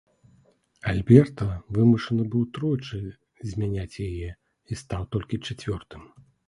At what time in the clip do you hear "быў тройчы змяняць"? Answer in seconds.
2.37-3.97